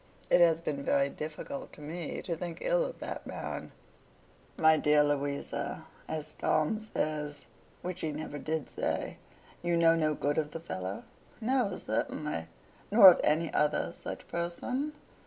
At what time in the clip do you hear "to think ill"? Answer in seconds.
2.23-2.83